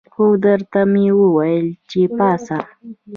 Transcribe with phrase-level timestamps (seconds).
[0.13, 2.57] خو درته ومې ویل چې پاڅه.